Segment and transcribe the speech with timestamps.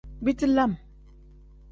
[0.27, 0.71] Biti lam.